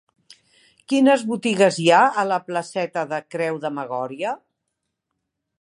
[0.93, 4.37] Quines botigues hi ha a la placeta de Creu de Magòria?